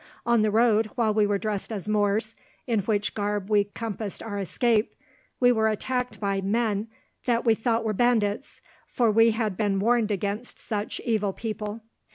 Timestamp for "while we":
0.95-1.27